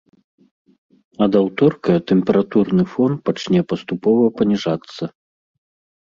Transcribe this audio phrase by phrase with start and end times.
[1.25, 5.03] Ад аўторка тэмпературны фон пачне паступова паніжацца.